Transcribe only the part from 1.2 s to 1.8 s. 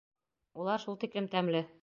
тәмле.